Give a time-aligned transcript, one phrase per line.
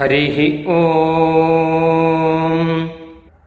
[0.00, 0.80] हरिः ओ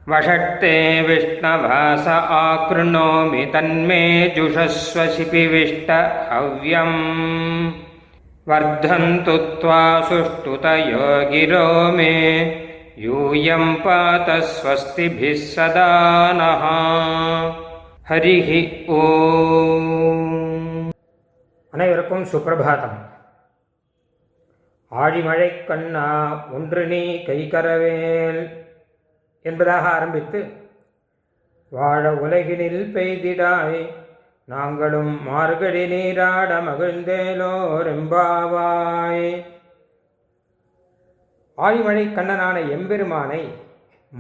[0.09, 5.91] वषट्ते विष्णवास आकृणोमि तन्मे जुषस्वशिपिविष्ट
[6.31, 7.71] हव्यम्।
[8.47, 12.41] वर्धन्तु त्वा सुष्ठुतयो गिरो मे।
[12.99, 16.63] यूयम् पात स्वस्तिभिः सदा नः।
[18.09, 19.01] हरिः ओ
[21.73, 23.12] अनैरपुम् सुप्रभातम्।
[24.93, 28.65] ஆழிமழை கண்ணா ஒன்று நீ கைகரவேல்
[29.41, 30.51] என்பதாக ஆரம்பித்து
[31.69, 33.89] வாழ உலகினில் பெய்திடாய்
[34.45, 39.45] நாங்களும் மார்கழி நீராட மகிழ்ந்தேலோரெம்பாவாய்
[41.57, 43.53] ஆழிமழை கண்ணனான எம்பெருமானை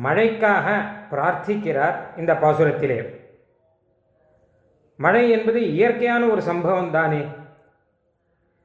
[0.03, 3.21] மழைக்காக பிரார்த்திக்கிறார் இந்த பாசுரத்திலே.
[4.95, 7.27] மழை என்பது இயற்கையான ஒரு சம்பவம் தானே.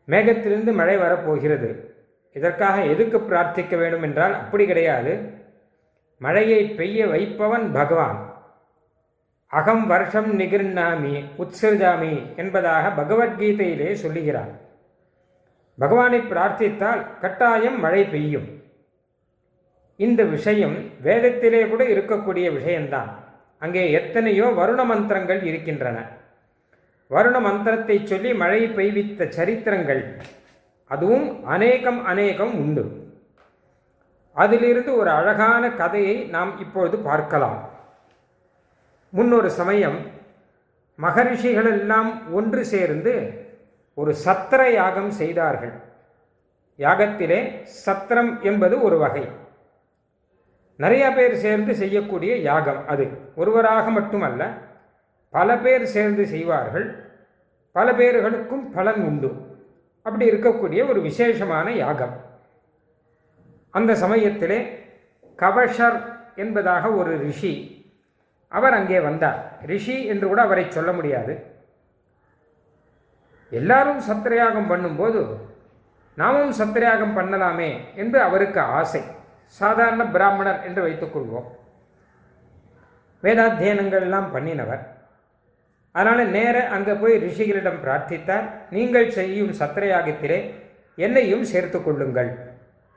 [0.08, 1.97] மேகத்திலிருந்து மழை வரப்போகிறது.
[2.38, 5.12] இதற்காக எதுக்கு பிரார்த்திக்க வேண்டும் என்றால் அப்படி கிடையாது.
[6.20, 8.18] மழையை பெய்ய வைப்பவன் பகவான்.
[9.52, 14.52] அகம் வருஷம் நிகிர்ணாமி உத்சிருஜாமி என்பதாக பகவத்கீதையிலே சொல்லுகிறார்.
[15.78, 18.48] பகவானை பிரார்த்தித்தால் கட்டாயம் மழை பெய்யும்.
[19.98, 23.10] இந்த விஷயம் வேதத்திலே கூட இருக்கக்கூடிய விஷயம்தான்.
[23.62, 25.98] அங்கே எத்தனையோ வருண மந்திரங்கள் இருக்கின்றன.
[27.14, 30.02] வருண மந்திரத்தை சொல்லி மழை பெய்வித்த சரித்திரங்கள்
[30.88, 33.06] அதுவும் அநேகம் அநேகம் உண்டு.
[34.32, 37.68] அதிலிருந்து ஒரு அழகான கதையை நாம் இப்பொழுது பார்க்கலாம்.
[39.10, 39.98] முன்னொரு சமயம்
[40.96, 43.46] மகரிஷிகள் எல்லாம் ஒன்று சேர்ந்து
[43.94, 45.72] ஒரு சத்திர யாகம் செய்தார்கள்.
[46.78, 49.28] யாகத்திலே சத்திரம் என்பது ஒரு வகை.
[50.76, 53.08] நிறைய பேர் சேர்ந்து செய்யக்கூடிய யாகம் அது.
[53.36, 54.52] ஒருவராக மட்டுமல்ல
[55.30, 57.04] பல பேர் சேர்ந்து செய்வார்கள்.
[57.72, 59.56] பல பேர்களுக்கும் பலன் உண்டு.
[60.02, 62.16] அப்படி இருக்கக்கூடிய ஒரு விசேஷமான யாகம்.
[63.70, 64.58] அந்த சமயத்திலே
[65.38, 65.98] கவஷர்
[66.36, 67.52] என்பதாக ஒரு ரிஷி
[68.48, 69.40] அவர் அங்கே வந்தார்.
[69.66, 71.34] ரிஷி என்று கூட அவரை சொல்ல முடியாது.
[73.50, 75.20] எல்லாரும் சத்திரயாகம் பண்ணும்போது
[76.14, 79.02] நாமும் சத்திரயாகம் பண்ணலாமே என்று அவருக்கு ஆசை.
[79.44, 81.48] சாதாரண பிராமணர் என்று வைத்துக்கொள்வோம்
[83.22, 84.82] வேதாத்தியனங்கள் எல்லாம் பண்ணினவர்.
[85.94, 88.46] அதனால் நேர அங்கே போய் ரிஷிகளிடம் பிரார்த்தித்தார்.
[88.76, 90.38] நீங்கள் செய்யும் சத்திரயாகத்திலே
[90.98, 92.30] என்னையும் சேர்த்து கொள்ளுங்கள்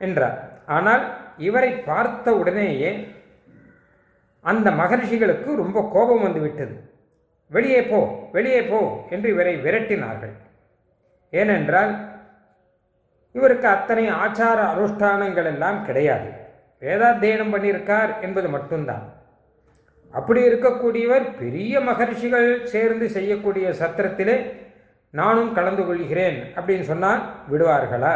[0.00, 0.38] என்றார்.
[0.76, 1.02] ஆனால்
[1.48, 2.92] இவரை பார்த்த உடனேயே
[4.44, 6.74] அந்த மகரிஷிகளுக்கு ரொம்ப கோபம் வந்துவிட்டது
[7.50, 8.00] வெளியே போ
[8.36, 8.80] வெளியே போ
[9.14, 10.34] என்று இவரை விரட்டினார்கள்.
[11.32, 11.92] ஏனென்றால்
[13.34, 16.30] இவருக்கு அத்தனை ஆச்சார அனுஷ்டானங்கள் எல்லாம் கிடையாது.
[16.82, 19.04] வேதாத்தியனம் பண்ணியிருக்கார் என்பது மட்டும்தான்.
[20.14, 24.36] அப்படி இருக்கக்கூடியவர் பெரிய மகர்ஷிகள் சேர்ந்து செய்யக்கூடிய சத்திரத்திலே
[25.14, 28.12] நானும் கலந்து கொள்கிறேன் அப்படின்னு சொன்னால் விடுவார்களா?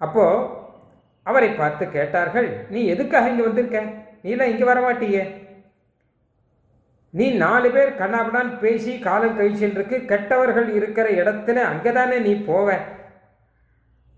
[0.00, 0.24] அப்போ
[1.26, 3.80] அவரை பார்த்து கேட்டார்கள் நீ எதுக்காக இங்கே வந்திருக்க?
[4.24, 5.22] நீலாம் இங்கே வரமாட்டியே.
[7.14, 12.66] நீ நாலு பேர் கண்ணாபடான் பேசி காலம் கழிச்சின்றிருக்கு கெட்டவர்கள் இருக்கிற இடத்துல அங்கே தானே நீ போவ?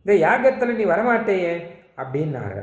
[0.07, 1.53] இந்த யாகத்தில் நீ வரமாட்டேயே?
[1.99, 2.63] அப்படின்னாரு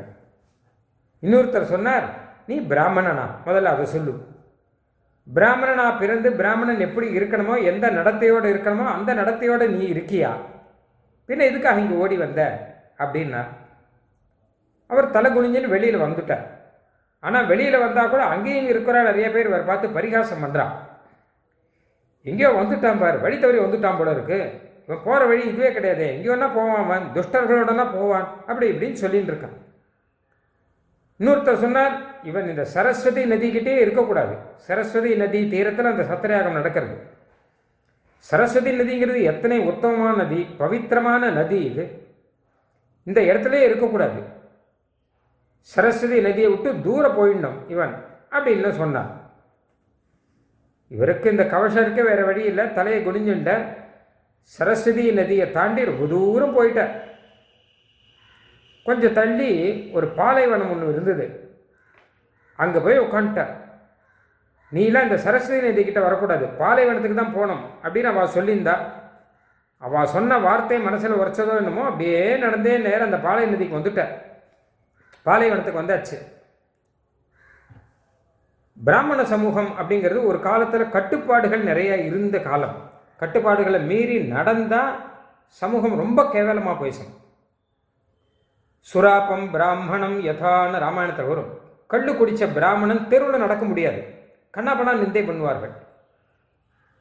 [1.24, 2.08] இன்னொருத்தர் சொன்னார்
[2.50, 3.26] நீ பிராமணனா?
[3.48, 4.14] முதல்ல அதை சொல்லு.
[5.28, 10.32] பிராமணனா பிறந்து பிராமணன் எப்படி இருக்கணுமோ எந்த நடத்தையோடு இருக்கணுமோ அந்த நடத்தையோடு நீ இருக்கியா?
[11.30, 12.42] பின்ன எதுக்காக இங்கே ஓடி வந்த?
[13.04, 13.42] அப்படின்னா
[14.92, 16.46] அவர் தலை குனிஞ்சுன்னு வெளியில் வந்துட்டார்.
[17.24, 20.74] ஆனால் வெளியில் வந்தால் கூட அங்கேயும் இருக்கிறா நிறைய பேர் இவர் பார்த்து பரிகாசம் பண்ணுறான்
[22.30, 24.40] எங்கேயோ வந்துட்டான் பார் வழி தவறி வந்துட்டான் போல இருக்கு.
[24.86, 26.06] இவன் போகிற வழி இதுவே கிடையாது.
[26.16, 29.58] எங்கேயோன்னா போவான் அவன் துஷ்டர்களோடனா போவான் அப்படி இப்படின்னு சொல்லின்னு இருக்கான்.
[31.20, 34.36] இன்னொருத்தர் சொன்னார் இவன் இந்த சரஸ்வதி நதிக்கிட்டே இருக்கக்கூடாது.
[34.56, 36.96] சரஸ்வதி நதி தீரத்தில் அந்த சத்திரயாகம் நடக்கிறது.
[38.18, 41.86] சரஸ்வதி நதிங்கிறது எத்தனை உத்தமமான நதி பவித்திரமான நதி இது.
[43.04, 44.22] இந்த இடத்துல இருக்கக்கூடாது.
[45.62, 47.94] சரஸ்வதி நதியை விட்டு தூர போயிடணும் இவன்
[48.32, 49.12] அப்படின்னு சொன்னான்
[50.88, 52.74] இவருக்கு இந்த கவசம் இருக்க வேறு வழி இல்லை.
[52.74, 53.52] தலையை குடிஞ்சுண்ட
[54.42, 56.94] சரஸ்வதி நதியை தாண்டி ரொம்ப தூரம் போயிட்டார்.
[58.90, 59.52] கொஞ்சம் தள்ளி
[59.98, 61.26] ஒரு பாலைவனம் ஒன்று இருந்தது.
[62.60, 63.54] அங்கே போய் உட்காந்துட்டார்
[64.72, 66.46] நீலாம் இந்த சரஸ்வதி நதி கிட்ட வரக்கூடாது.
[66.62, 68.76] பாலைவனத்துக்கு தான் போகணும் அப்படின்னு அவள் சொல்லியிருந்தா.
[69.82, 74.14] அவள் சொன்ன வார்த்தையை மனசில் உரைச்சதோ என்னமோ அப்படியே நடந்தே நேரம் அந்த பாலை நதிக்கு வந்துட்டார்
[75.28, 76.18] பாலைவனத்துக்கு வந்தாச்சு.
[78.78, 82.76] பிராமண சமூகம் அப்படிங்கிறது ஒரு காலத்தில் கட்டுப்பாடுகள் நிறைய இருந்த காலம்.
[83.22, 84.94] கட்டுப்பாடுகளை மீறி நடந்தால்
[85.62, 87.12] சமூகம் ரொம்ப கேவலமாக பேசும்
[88.94, 91.60] சுராப்பம் பிராமணம் யதான்னு ராமாயணத்தில் வரும்.
[91.90, 94.02] கள்ளு குடித்த பிராமணன் தெருவில் நடக்க முடியாது.
[94.58, 95.74] கண்ணாப்பண்ணா நிந்தை பண்ணுவார்கள்.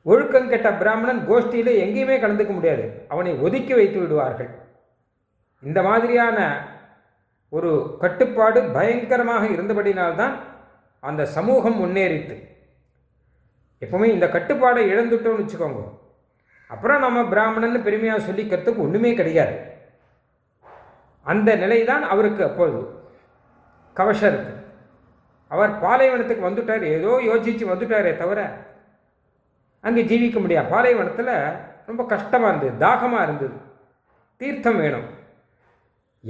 [0.02, 3.05] ஒழுக்கம் கெட்ட பிராமணன் கோஷ்டியில் எங்கேயுமே கலந்துக்க முடியாது.
[3.08, 4.50] அவனை ஒதுக்கி வைத்து விடுவார்கள்.
[5.62, 6.38] இந்த மாதிரியான
[7.49, 10.35] ஒரு கட்டுப்பாடு பயங்கரமாக இருந்தபடினால்தான்
[11.00, 12.37] அந்த சமூகம் முன்னேறித்து
[13.81, 15.82] எப்பவுமே இந்த கட்டுப்பாடை இழந்துட்டோம்னு வச்சுக்கோங்க.
[16.69, 19.76] அப்புறம் நம்ம பிராமணன் பெருமையாக சொல்லிக்கிறதுக்கு ஒன்றுமே கிடையாது.
[21.32, 22.80] அந்த நிலை தான் அவருக்கு அப்போது
[23.96, 24.54] கவஷருக்கு
[25.50, 26.84] அவர் பாலைவனத்துக்கு வந்துட்டார்.
[26.96, 28.40] ஏதோ யோசிச்சு வந்துட்டாரே தவிர
[29.84, 31.34] அங்கே ஜீவிக்க முடியாது பாலைவனத்தில்
[31.88, 33.56] ரொம்ப கஷ்டமாக இருந்தது தாகமாக இருந்தது.
[34.40, 35.06] தீர்த்தம் வேணும்.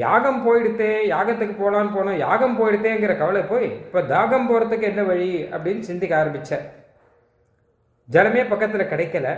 [0.04, 2.18] யாகம் போயிடுத்தே யாகத்துக்கு போகலான்னு போனோம்.
[2.26, 6.66] யாகம் போயிடுத்தேங்கிற கவலை போய் இப்போ தாகம் போகிறதுக்கு என்ன வழி அப்படின்னு சிந்திக்க ஆரம்பித்தார்
[8.08, 9.28] ஜலமே பக்கத்தில் கிடைக்கல.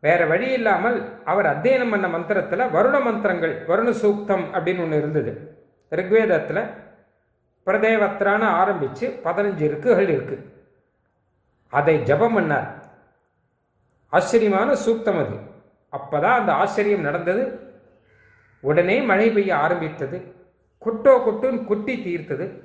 [0.00, 5.56] வேற வழி இல்லாமல் அவர் அத்தியனம் பண்ண மந்திரத்தில் வருண மந்திரங்கள் வருண சூக்தம் அப்படின்னு ஒன்று இருந்தது.
[5.90, 6.70] ரிக்வேதத்தில்
[7.66, 10.52] பிரதேவத்திரான ஆரம்பித்து பதினஞ்சு இருக்குகள் இருக்கு.
[11.68, 12.68] அதை ஜபம் பண்ணார்.
[14.08, 15.36] ஆச்சரியமான சூக்தம் அது.
[15.92, 17.58] அப்பதான் அந்த ஆச்சரியம் நடந்தது.
[18.60, 20.34] உடனே மழை பெய்ய ஆரம்பித்தது.
[20.84, 22.62] கொட்டோ குட்டுன்னு கொட்டி தீர்த்தது.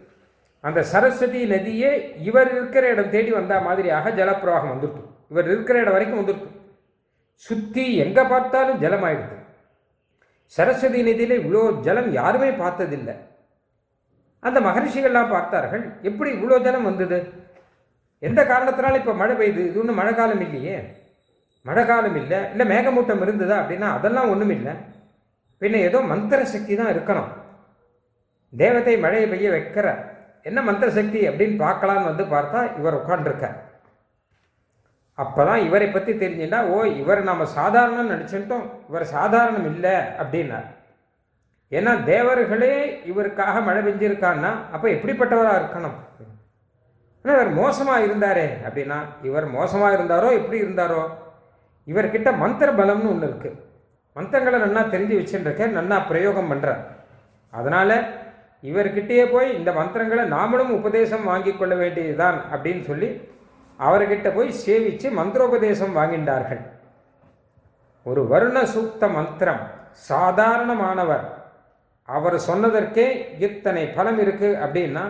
[0.62, 5.10] அந்த சரஸ்வதி நதியே இவர் இருக்கிற இடம் தேடி வந்த மாதிரியாக ஜலப்பிரவாகம் வந்துருக்கும்.
[5.30, 6.63] இவர் இருக்கிற இடம் வரைக்கும் வந்துருக்கும்.
[7.42, 9.38] சுற்றி எங்கே பார்த்தாலும் ஜலம் ஆயிடுது
[10.54, 13.16] சரஸ்வதி நதியில் இவ்வளோ ஜலம் யாருமே பார்த்ததில்லை.
[14.44, 17.20] அந்த மகரிஷிகள்லாம் பார்த்தார்கள் எப்படி இவ்வளோ ஜலம் வந்தது?
[18.24, 20.76] எந்த காரணத்தினால இப்போ மழை பெய்யுது இது ஒன்றும் மழை காலம் இல்லையே.
[21.66, 22.40] மழை காலம் இல்லை.
[22.52, 23.56] இல்லை மேகமூட்டம் இருந்ததா?
[23.62, 24.74] அப்படின்னா அதெல்லாம் ஒன்றும் இல்லை.
[25.62, 27.30] பின்ன ஏதோ மந்திர சக்தி தான் இருக்கணும்.
[28.54, 29.88] தேவதை மழையை பெய்ய வைக்கிற
[30.46, 31.20] என்ன மந்திர சக்தி?
[31.30, 33.58] அப்படின்னு பார்க்கலான்னு வந்து பார்த்தா இவர் உட்காண்டிருக்கார்
[35.18, 40.70] அப்போ தான் இவரை பற்றி தெரிஞ்சுட்டா ஓ இவர் நம்ம சாதாரணம் நடிச்சுட்டோம் இவர் சாதாரணம் இல்லை அப்படின்னார்.
[41.72, 42.74] ஏன்னா தேவர்களே
[43.12, 45.98] இவருக்காக மழை பெஞ்சிருக்கான்னா அப்போ எப்படிப்பட்டவராக இருக்கணும்?
[47.26, 51.04] ஆனால் இவர் மோசமாக இருந்தாரே அப்படின்னா இவர் மோசமாக இருந்தாரோ எப்படி இருந்தாரோ?
[51.88, 53.60] இவர்கிட்ட மந்திர பலம்னு ஒன்று இருக்குது
[54.16, 56.82] மந்திரங்களை நன்னா தெரிஞ்சு வச்சுருக்க நன்னா பிரயோகம் பண்ணுறார்
[57.54, 57.96] அதனால்
[58.64, 63.10] இவர்கிட்டயே போய் இந்த மந்திரங்களை நாமளும் உபதேசம் வாங்கி கொள்ள வேண்டியதுதான் அப்படின்னு சொல்லி
[63.80, 66.62] அவர்கிட்ட போய் சேவித்து மந்திரோபதேசம் வாங்கின்றார்கள்.
[68.06, 69.62] ஒரு வருண சூக்த மந்திரம்
[70.10, 71.26] சாதாரணமானவர்.
[72.10, 73.06] அவர் சொன்னதற்கே
[73.48, 75.04] இத்தனை பலம் இருக்கு அப்படின்னா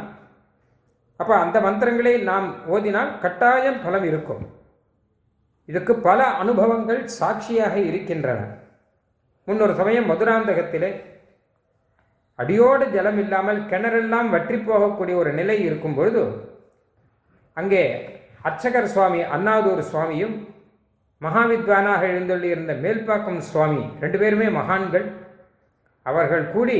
[1.19, 4.43] அப்போ அந்த மந்திரங்களை நாம் ஓதினால் கட்டாயம் பலம் இருக்கும்.
[5.69, 8.39] இதுக்கு பல அனுபவங்கள் சாட்சியாக இருக்கின்றன.
[9.47, 10.89] முன்னொரு சமயம் மதுராந்தகத்திலே
[12.39, 16.23] அடியோடு ஜலம் இல்லாமல் கிணறெல்லாம் வற்றி போகக்கூடிய ஒரு நிலை இருக்கும் பொழுது
[17.57, 17.83] அங்கே
[18.47, 20.35] அர்ச்சகர் சுவாமி அண்ணாதூர் சுவாமியும்
[21.21, 25.05] மகாவித்வானாக எழுந்தள்ளி இருந்த மேல்பாக்கம் சுவாமி ரெண்டு பேருமே மகான்கள்.
[26.05, 26.79] அவர்கள் கூடி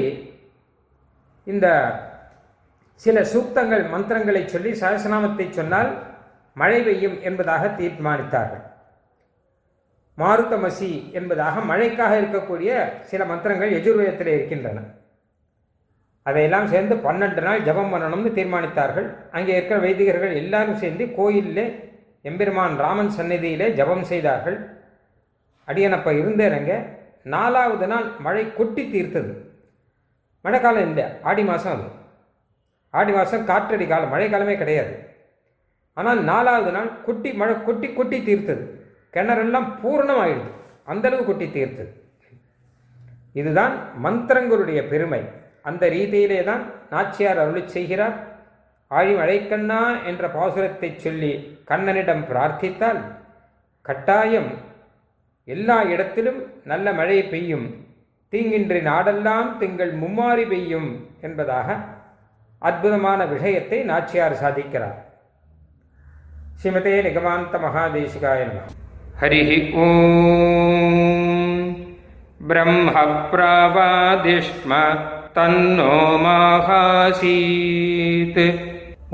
[1.48, 1.68] இந்த
[3.04, 5.92] சில சூக்தங்கள் மந்திரங்களை சொல்லி சகசநாமத்தை சொன்னால்
[6.62, 8.64] மழை பெய்யும் என்பதாக தீர்மானித்தார்கள்.
[10.18, 12.72] மாருத்தமசி என்பதாக மழைக்காக இருக்கக்கூடிய
[13.12, 14.82] சில மந்திரங்கள் எஜுர்வேதத்தில் இருக்கின்றன.
[16.24, 19.08] அதையெல்லாம் சேர்ந்து பன்னெண்டு நாள் ஜபம் பண்ணணும்னு தீர்மானித்தார்கள்.
[19.32, 21.66] அங்கே இருக்கிற வைதிகர்கள் எல்லாரும் சேர்ந்து கோயிலில்
[22.22, 24.58] எம்பெருமான் ராமன் சந்நிதியிலே ஜபம் செய்தார்கள்.
[25.68, 26.74] அடியனப்ப இருந்தேனங்க
[27.24, 29.34] நாலாவது நாள் மழை கொட்டி தீர்த்தது.
[30.42, 31.88] மழைக்காலம் இல்லை ஆடி மாதம் அது.
[32.92, 34.96] ஆடி மாதம் காற்றடி காலம் மழை காலமே கிடையாது.
[35.94, 38.64] ஆனால் நாலாவது நாள் கொட்டி மழை கொட்டி கொட்டி தீர்த்தது.
[39.14, 40.52] கிணறெல்லாம் பூர்ணமாயிடுது.
[40.86, 41.92] அந்தளவு கொட்டி தீர்த்தது.
[43.34, 45.24] இதுதான் மந்திரங்களுடைய பெருமை.
[45.70, 48.16] அந்த ரீதியிலே தான் நாச்சியார் அருளி செய்கிறார்.
[48.92, 51.32] ஆழிமழைக்கண்ணா என்ற பாசுரத்தை சொல்லி
[51.70, 53.02] கண்ணனிடம் பிரார்த்தித்தால்
[53.88, 54.52] கட்டாயம்
[55.48, 56.40] எல்லா இடத்திலும்
[56.72, 57.66] நல்ல மழை பெய்யும்.
[58.34, 60.90] தீங்கின்றி நாடெல்லாம் திங்கள் மும்மாறி பெய்யும்
[61.28, 61.68] என்பதாக
[62.62, 65.00] அற்புதமான விஷயத்தை நாச்சியார் சாதிக்கிறார்.
[66.60, 68.42] ஸ்ரீமதே நிகமாந்த மகாதேசிகாய
[69.22, 69.42] ஹரி
[69.86, 71.68] ஓம்.
[72.48, 72.94] பிரம்ம
[73.34, 74.72] பிரவாதிஷ்ம
[75.37, 77.21] तन्नो माहासीत्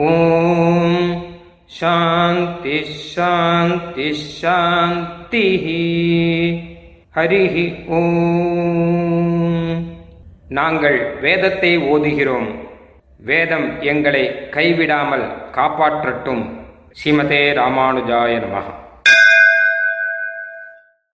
[0.02, 0.12] ॐ
[1.78, 5.66] शान्तिः शान्तिः शान्तिः
[7.14, 7.56] ஹரிஹ
[7.96, 9.74] ஓம்
[10.56, 12.48] நாங்கள் வேதத்தை ஓதுகிறோம்
[13.20, 14.24] வேதம் எங்களை
[14.56, 15.24] கைவிடாமல்
[15.56, 16.42] காப்பாற்றட்டும்
[16.98, 18.66] ஸ்ரீமதே ராமானுஜாய நமः